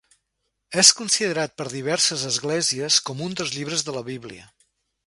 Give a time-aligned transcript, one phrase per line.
[0.83, 4.53] És considerat per diverses esglésies com un dels llibres de la Bíblia.